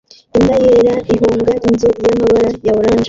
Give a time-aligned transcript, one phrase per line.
[0.37, 2.99] Imbwa yera ihunga inzu yamabara ya orange